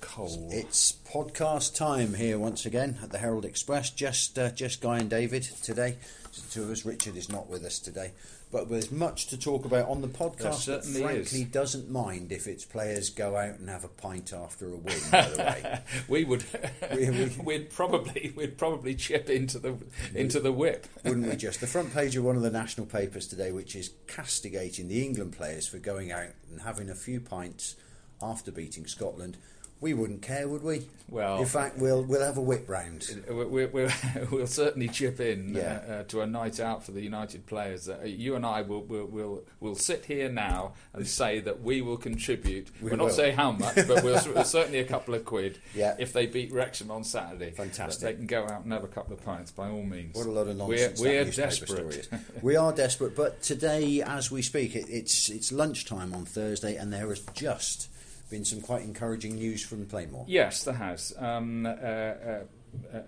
[0.00, 0.48] Cole.
[0.52, 3.90] It's podcast time here once again at the Herald Express.
[3.90, 5.96] Just, uh, just Guy and David today.
[6.34, 6.84] The two of us.
[6.84, 8.12] Richard is not with us today,
[8.50, 10.64] but there's much to talk about on the podcast.
[10.66, 11.48] That frankly, is.
[11.48, 14.96] doesn't mind if its players go out and have a pint after a win.
[15.12, 16.44] By the way, we would,
[16.92, 19.76] We- we- we'd probably, we'd probably chip into the
[20.14, 20.86] into the whip.
[21.04, 21.36] wouldn't we?
[21.36, 25.04] Just the front page of one of the national papers today, which is castigating the
[25.04, 27.76] England players for going out and having a few pints
[28.22, 29.36] after beating Scotland.
[29.84, 30.86] We wouldn't care, would we?
[31.10, 33.04] Well- in fact, we'll we'll have a whip round.
[33.28, 33.86] We, we,
[34.30, 35.80] we'll certainly chip in Yeah.
[35.86, 37.86] uh, uh, to a night out for the United players.
[37.86, 41.82] Uh, you and I will will will will sit here now and say that we
[41.82, 42.68] will contribute.
[42.80, 43.12] We will not will.
[43.12, 45.96] say how much, but we'll, certainly a couple of quid Yeah.
[45.98, 47.50] if they beat Wrexham on Saturday.
[47.50, 48.02] Fantastic.
[48.08, 50.16] They can go out and have a couple of pints by all means.
[50.16, 52.08] What a lot of We're, nonsense we're desperate.
[52.40, 56.90] we are desperate, but today, as we speak, it, it's it's lunchtime on Thursday, and
[56.90, 57.90] there is just
[58.30, 60.24] been some quite encouraging news from Plainmoor.
[60.28, 61.12] Yes, there has.
[61.18, 62.44] Um, uh, uh,
[62.92, 63.00] uh,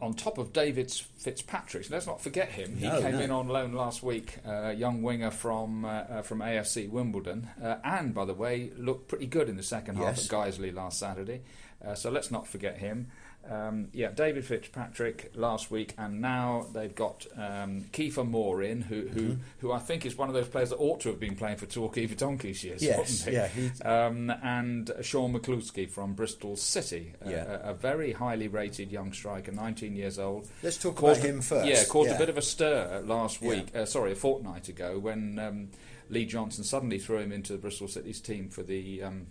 [0.00, 2.76] on top of David Fitzpatrick, let's not forget him.
[2.76, 3.20] He No, came no.
[3.20, 7.76] in on loan last week, uh, young winger from uh, uh, from AFC Wimbledon, uh,
[7.82, 11.42] and by the way, looked pretty good in the second half at Guiseley last Saturday.
[11.84, 13.08] Uh, so let's not forget him.
[13.48, 19.02] Um, yeah, David Fitzpatrick last week, and now they've got um, Kiefer Moore in, who
[19.08, 19.42] who, Mm-hmm.
[19.60, 21.64] who I think is one of those players that ought to have been playing for
[21.64, 23.48] Torquay for Donkey's years, Yes, yeah,
[23.84, 27.44] um, and Sean McCluskey from Bristol City, a- Yeah.
[27.64, 30.48] a, a very highly rated young striker, 19 years old.
[30.62, 31.68] Let's talk Caused- about him first.
[31.68, 32.16] Yeah, caused Yeah.
[32.16, 33.48] a bit of a stir last Yeah.
[33.48, 33.74] week.
[33.74, 35.68] Uh, sorry, a fortnight ago when um,
[36.10, 39.02] Lee Johnson suddenly threw him into Bristol City's team for the.
[39.04, 39.28] Um,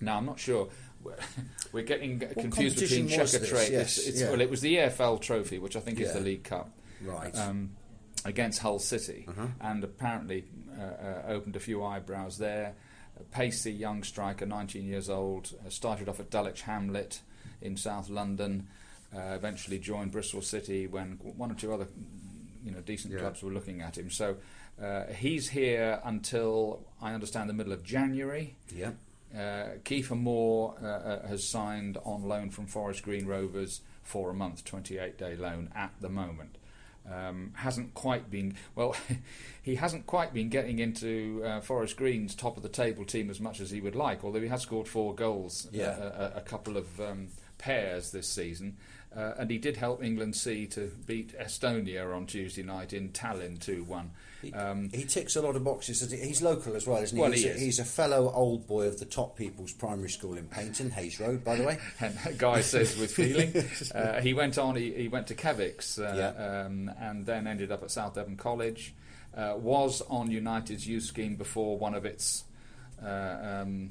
[0.00, 0.68] now I'm not sure.
[1.72, 3.48] We're- getting confused between Checker this?
[3.48, 3.72] Trade.
[3.72, 4.30] Yes, it's, it's, yeah.
[4.30, 6.70] Well, it was the EFL Trophy, which I think is the League Cup
[7.02, 7.34] Right.
[7.36, 7.70] um,
[8.24, 9.46] against Hull City, Uh-huh.
[9.60, 10.44] and apparently
[10.78, 12.74] uh, uh, opened a few eyebrows there.
[13.18, 17.20] A pacey young striker, 19 years old, uh, started off at Dulwich Hamlet
[17.60, 18.66] in South London.
[19.14, 21.88] Uh, eventually joined Bristol City when one or two other,
[22.64, 23.20] you know, decent Yeah.
[23.20, 24.10] clubs were looking at him.
[24.10, 24.36] So
[24.80, 28.56] uh, he's here until I understand the middle of January.
[28.74, 28.92] yeah.
[29.34, 34.34] Uh, Kiefer Moore uh, uh, has signed on loan from Forest Green Rovers for a
[34.34, 36.56] month, 28 day loan at the moment.
[37.10, 38.94] Um, hasn't quite been well.
[39.62, 43.40] he hasn't quite been getting into uh, Forest Green's top of the table team as
[43.40, 44.22] much as he would like.
[44.24, 45.96] Although he has scored four goals, uh, Yeah.
[45.96, 47.28] a, a, a couple of um,
[47.60, 48.76] pairs this season,
[49.16, 53.60] uh, and he did help England C to beat Estonia on Tuesday night in Tallinn
[53.60, 54.10] two one.
[54.42, 56.10] He, Um, he ticks a lot of boxes.
[56.10, 56.16] he?
[56.16, 57.20] He's local as well, isn't he?
[57.20, 60.38] Well, he's, he a, he's a fellow old boy of the top people's primary school
[60.38, 61.78] in Paignton, Hayes Road, by the way.
[62.00, 63.52] and Guy says with feeling.
[63.94, 64.76] Uh, he went on.
[64.76, 66.62] He, he went to Kevix, uh, Yeah.
[66.64, 68.94] um, and then ended up at South Devon College.
[69.36, 72.44] Uh, was on United's youth scheme before one of its
[73.04, 73.90] uh, um,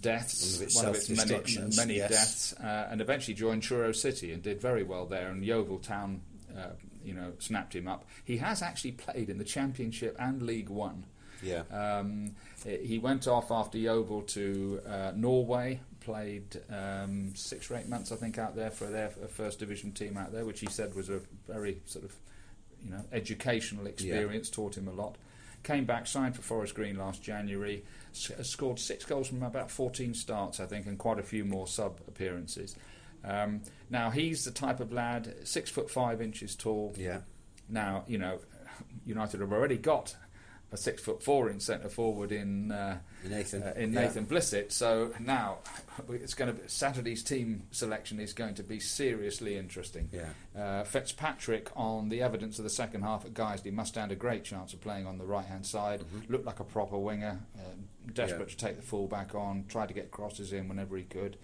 [0.00, 2.10] deaths, One of its one of its many, many yes.
[2.10, 5.28] deaths, uh, and eventually joined Truro City and did very well there.
[5.28, 6.20] And Yeovil Town,
[6.56, 6.70] uh,
[7.04, 8.04] you know, snapped him up.
[8.24, 11.06] He has actually played in the Championship and League One.
[11.42, 11.62] Yeah.
[11.70, 12.34] Um,
[12.64, 18.16] he went off after Yeovil to uh, Norway, played um, six or eight months, I
[18.16, 21.20] think, out there for their first division team out there, which he said was a
[21.46, 22.14] very sort of,
[22.82, 24.48] you know, educational experience.
[24.48, 25.16] Taught him a lot.
[25.64, 29.70] Came back, signed for Forest Green last January, s- uh, scored six goals from about
[29.70, 32.76] 14 starts, I think, and quite a few more sub appearances.
[33.24, 37.20] Um, now he's the type of lad, six foot five inches tall, Yeah.
[37.68, 38.40] now, you know,
[39.06, 40.14] United have already got
[40.74, 42.98] a six foot four inch centre forward in uh,
[43.28, 43.62] Nathan.
[43.62, 44.00] uh, in Yeah.
[44.02, 44.72] Nathan Blissett.
[44.72, 45.58] So now
[46.10, 50.10] it's going to be, Saturday's team selection is going to be seriously interesting.
[50.12, 50.30] Yeah.
[50.60, 54.44] Uh, Fitzpatrick, on the evidence of the second half at Guiseley, must stand a great
[54.44, 56.02] chance of playing on the right hand side.
[56.28, 57.60] Looked like a proper winger, uh,
[58.12, 58.40] desperate Mm-hmm.
[58.40, 58.46] Yeah.
[58.46, 61.36] to take the full back on, tried to get crosses in whenever he could.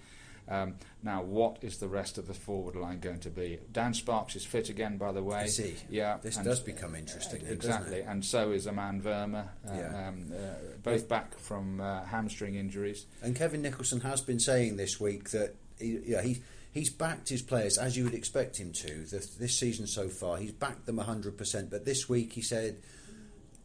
[0.48, 3.58] Um, now, what is the rest of the forward line going to be?
[3.72, 5.44] Dan Sparkes is fit again, by the way.
[5.44, 5.76] Is he?
[5.88, 8.06] Yeah, This and- does become interesting, exactly, it?
[8.08, 9.44] and so is Aman Verma.
[9.68, 10.08] Uh, Yeah.
[10.08, 13.06] um, uh, both back from uh, hamstring injuries.
[13.22, 16.42] And Kevin Nicholson has been saying this week that he, yeah, he
[16.72, 19.04] he's backed his players as you would expect him to.
[19.04, 21.70] The, this season so far, he's backed them hundred percent.
[21.70, 22.76] But this week, he said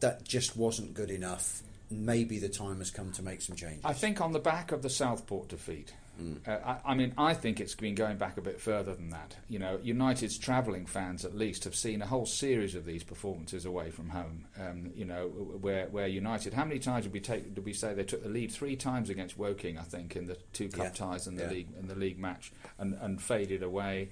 [0.00, 1.62] that just wasn't good enough.
[1.90, 3.84] Maybe the time has come to make some changes.
[3.84, 5.92] I think on the back of the Southport defeat.
[6.20, 6.48] Mm.
[6.48, 9.36] Uh, I, I mean, I think it's been going back a bit further than that.
[9.48, 13.66] You know, United's travelling fans, at least, have seen a whole series of these performances
[13.66, 14.46] away from home.
[14.58, 17.54] Um, you know, where where United, how many times did we take?
[17.54, 19.78] Did we say they took the lead three times against Woking?
[19.78, 20.90] I think in the two cup Yeah.
[20.90, 21.50] ties and the Yeah.
[21.50, 24.08] league in the league match, and, and faded away.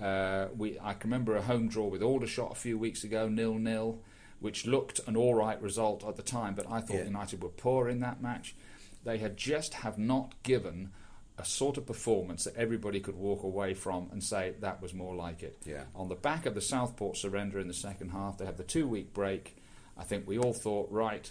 [0.00, 3.54] Uh, we I can remember a home draw with Aldershot a few weeks ago, nil
[3.54, 4.00] nil,
[4.40, 7.04] which looked an all right result at the time, but I thought Yeah.
[7.04, 8.56] United were poor in that match.
[9.04, 10.90] They had just have not given
[11.38, 15.14] a sort of performance that everybody could walk away from and say that was more
[15.16, 15.58] like it.
[15.64, 15.82] Yeah.
[15.94, 18.86] On the back of the Southport surrender in the second half, they have the two
[18.86, 19.56] week break.
[19.98, 21.28] I think we all thought, right,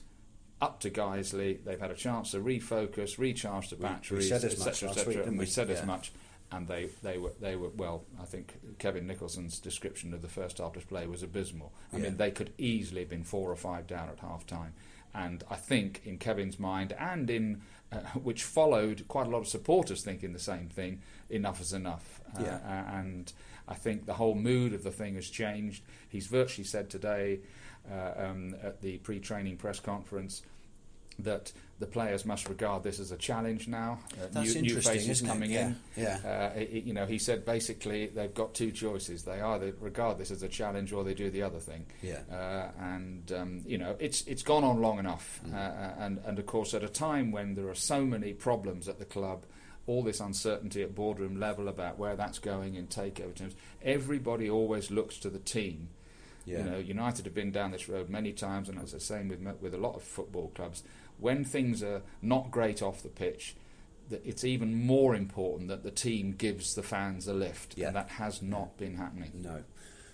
[0.61, 1.63] up to Guiseley.
[1.63, 5.45] They've had a chance to refocus, recharge the batteries, etc., etc., and we we?
[5.45, 6.11] said as much.
[6.51, 8.03] And they, they were they were well.
[8.21, 11.73] I think Kevin Nicholson's description of the first half display was abysmal.
[11.91, 12.03] I Yeah.
[12.03, 14.73] mean, they could easily have been four or five down at half time.
[15.13, 17.61] And I think in Kevin's mind, and in
[17.91, 21.01] uh, which followed, quite a lot of supporters thinking the same thing.
[21.29, 22.21] Enough is enough.
[22.37, 22.55] Uh, Yeah.
[22.65, 23.31] uh, and
[23.67, 25.83] I think the whole mood of the thing has changed.
[26.09, 27.39] He's virtually said today
[27.89, 30.41] uh, um, at the pre-training press conference
[31.19, 33.99] that the players must regard this as a challenge now.
[34.13, 35.75] Uh, That's new, new faces coming Yeah, in.
[35.97, 36.51] yeah.
[36.55, 39.23] Uh, it- it- you know, he said basically they've got two choices.
[39.23, 41.85] They either regard this as a challenge or they do the other thing.
[42.01, 42.21] Yeah.
[42.31, 45.41] Uh, and um, you know, it's it's gone on long enough.
[45.45, 45.53] Mm.
[45.53, 48.99] Uh, and and of course, at a time when there are so many problems at
[48.99, 49.43] the club.
[49.85, 53.53] All this uncertainty at boardroom level about where that's going in takeover terms.
[53.83, 55.89] Everybody always looks to the team
[56.45, 56.57] Yeah.
[56.59, 59.39] you know, United have been down this road many times, and as I say, with
[59.61, 60.83] with a lot of football clubs,
[61.19, 63.55] when things are not great off the pitch,
[64.11, 67.87] it's even more important that the team gives the fans a lift, Yeah.
[67.87, 69.31] and that has not been happening.
[69.41, 69.63] No.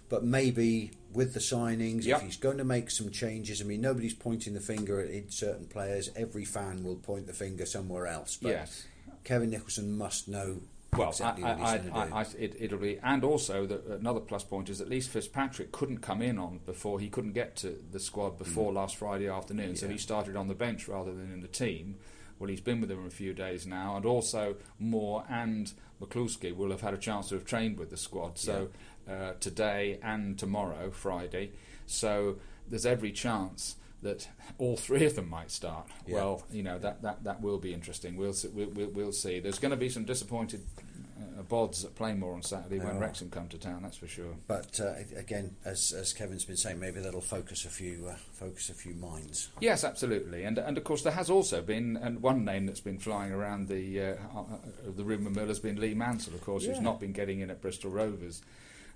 [0.07, 2.17] But maybe with the signings, Yep.
[2.17, 5.65] if he's going to make some changes, I mean, nobody's pointing the finger at certain
[5.67, 6.09] players.
[6.15, 8.37] Every fan will point the finger somewhere else.
[8.41, 8.85] But yes.
[9.23, 10.61] Kevin Nicholson must know
[10.97, 12.21] Well, exactly I, I, I.
[12.21, 15.99] I, it, it'll be, and also the, another plus point is at least Fitzpatrick couldn't
[15.99, 19.87] come in on before he couldn't get to the squad before last Friday afternoon, so
[19.87, 19.91] Mm.
[19.91, 21.95] He started on the bench rather than in the team.
[22.37, 25.71] Well, he's been with them a few days now, and also Moore and
[26.01, 28.37] McCluskey will have had a chance to have trained with the squad.
[28.37, 28.69] So
[29.09, 31.51] uh, today and tomorrow, Friday.
[31.85, 32.37] So
[32.67, 35.87] there's every chance that all three of them might start.
[36.07, 36.15] Yeah.
[36.15, 38.15] Well, you know that, that, that will be interesting.
[38.15, 39.39] We'll see, we'll, we'll, we'll see.
[39.39, 40.61] There's going to be some disappointed
[41.19, 42.99] uh, bods at Plainmoor on Saturday when Yeah.
[42.99, 43.81] Wrexham come to town.
[43.83, 44.35] That's for sure.
[44.47, 48.69] But uh, again, as as Kevin's been saying, maybe that'll focus a few uh, focus
[48.69, 49.49] a few minds.
[49.59, 52.99] Yes, absolutely, and and of course there has also been and one name that's been
[52.99, 54.03] flying around the uh,
[54.33, 54.45] uh, uh,
[54.95, 57.61] the rumour mill has been Lee Mansell, of course, who's not been getting in at
[57.61, 58.41] Bristol Rovers.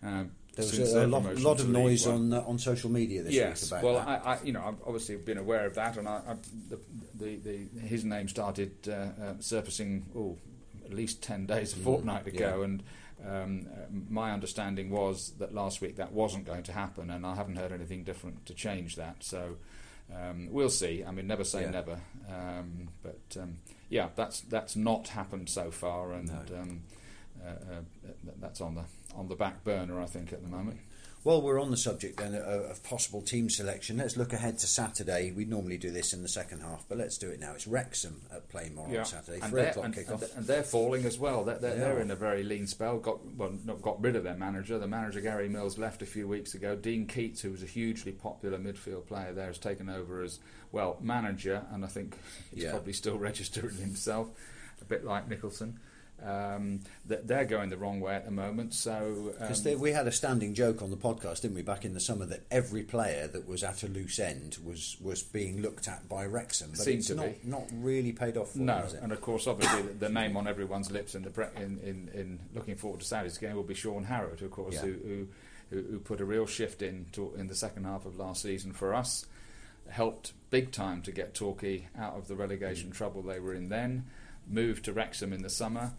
[0.01, 3.33] Um, There was a, a lot, lot of noise on uh, on social media this
[3.33, 4.07] yes, week about well, that.
[4.07, 6.35] I, I, you know, I've obviously been aware of that, and I, I,
[6.69, 6.79] the,
[7.15, 10.37] the, the, his name started uh, uh, surfacing oh,
[10.85, 12.63] at least ten days, a Mm, fortnight ago, yeah.
[12.65, 12.83] and
[13.25, 17.35] um, uh, my understanding was that last week that wasn't going to happen, and I
[17.35, 19.23] haven't heard anything different to change that.
[19.23, 19.57] So
[20.13, 21.03] um, we'll see.
[21.03, 21.71] I mean, never say Yeah.
[21.71, 21.99] never,
[22.29, 23.57] um, but um,
[23.89, 26.59] yeah, that's that's not happened so far, and No.
[26.61, 26.81] um,
[27.43, 27.81] uh, uh,
[28.39, 28.83] that's on the
[29.15, 30.79] on the back burner, I think, at the moment.
[31.25, 33.95] Well, we're on the subject then of, possible team selection.
[33.95, 35.31] Let's look ahead to Saturday.
[35.31, 37.53] We normally do this in the second half, but let's do it now.
[37.53, 40.21] It's Wrexham at Plainmoor on Saturday, and three o'clock and, kickoff.
[40.21, 41.45] and, and they're falling as well.
[41.45, 42.97] They're, they're, They they're in a very lean spell.
[42.99, 44.77] Got well, not got rid of their manager.
[44.77, 46.75] The manager Gary Mills left a few weeks ago.
[46.75, 50.39] Dean Keates, who was a hugely popular midfield player there, has taken over as
[50.73, 52.17] well manager, and I think
[52.53, 52.71] he's Yeah.
[52.71, 54.27] probably still registering himself,
[54.81, 55.79] a bit like Nicholson.
[56.23, 58.73] Um, that they're going the wrong way at the moment.
[58.73, 61.99] So um, we had a standing joke on the podcast, didn't we, back in the
[61.99, 66.07] summer, that every player that was at a loose end was, was being looked at
[66.07, 66.71] by Wrexham.
[66.77, 67.35] But it's to not, be.
[67.43, 68.93] not really paid off for No, it?
[69.01, 72.09] and of course, obviously, the, the name on everyone's lips in, the pre- in, in,
[72.13, 74.81] in looking forward to Saturday's game will be Shaun Harrad, of course, Yeah.
[74.81, 75.27] who, who,
[75.71, 78.71] who who put a real shift in to, in the second half of last season
[78.73, 79.25] for us.
[79.89, 82.93] Helped big time to get Torquay out of the relegation Mm.
[82.93, 84.05] trouble they were in then.
[84.47, 85.93] Moved to Wrexham in the summer,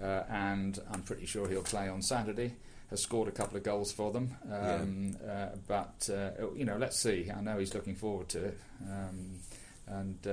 [0.00, 2.54] uh, and I'm pretty sure he'll play on Saturday.
[2.90, 6.98] Has scored a couple of goals for them, um, uh, but uh, you know, let's
[6.98, 7.30] see.
[7.34, 9.30] I know he's looking forward to it, um,
[9.86, 10.30] and uh,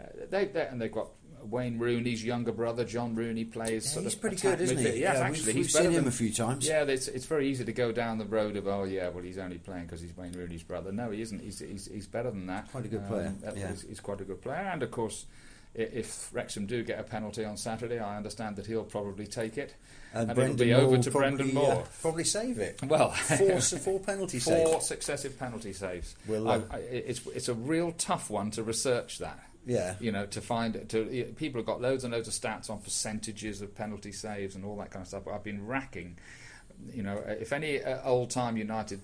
[0.00, 1.08] uh, they, they and they've got
[1.42, 4.92] Wayne Rooney's younger brother, John Rooney, plays Yeah, sort he's of pretty good, isn't midfield.
[4.94, 5.00] he?
[5.00, 6.68] Yes, Yeah, actually, we've, he's we've seen him than- a few times.
[6.68, 9.38] yeah, it's, it's very easy to go down the road of oh yeah, well he's
[9.38, 10.92] only playing because he's Wayne Rooney's brother.
[10.92, 11.40] No, he isn't.
[11.42, 12.70] He's he's, he's better than that.
[12.70, 13.70] Quite a good player, yeah.
[13.70, 15.26] he's, he's quite a good player, and of course,
[15.74, 19.74] if Wrexham do get a penalty on Saturday, I understand that he'll probably take it,
[20.12, 21.84] And and it'll be over to probably, Brendan uh, Moore.
[22.02, 22.80] probably save it.
[22.82, 24.86] Well, Four, four penalty four saves.
[24.86, 26.14] successive penalty saves.
[26.26, 29.40] Will, I, uh, I, it's it's a real tough one to research that.
[29.64, 29.94] Yeah.
[30.00, 33.62] You know, to find to people have got loads and loads of stats on percentages
[33.62, 35.22] of penalty saves and all that kind of stuff.
[35.24, 36.18] But I've been racking.
[36.92, 39.00] You know, if any uh, old-time United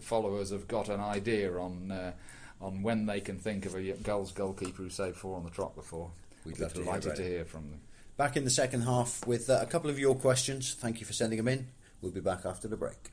[0.00, 2.12] followers have got an idea on uh,
[2.60, 5.74] on when they can think of a goals goalkeeper who saved four on the trot
[5.74, 6.10] before,
[6.44, 7.80] We'd love to hear delighted about to hear from them.
[8.16, 10.74] Back in the second half with uh, a couple of your questions.
[10.74, 11.68] Thank you for sending them in.
[12.00, 13.12] We'll be back after the break.